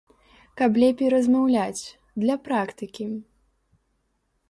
[0.61, 1.83] Каб лепей размаўляць,
[2.25, 3.11] для практыкі!